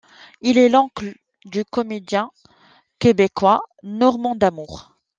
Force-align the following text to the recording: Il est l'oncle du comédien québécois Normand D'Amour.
Il 0.41 0.57
est 0.57 0.67
l'oncle 0.67 1.13
du 1.45 1.63
comédien 1.63 2.31
québécois 2.97 3.61
Normand 3.83 4.33
D'Amour. 4.33 4.93